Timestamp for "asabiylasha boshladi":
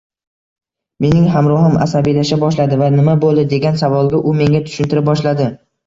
1.87-2.81